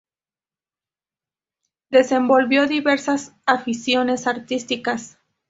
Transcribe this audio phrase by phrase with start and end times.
[1.91, 5.19] Desenvolvió diversas aficiones artísticas.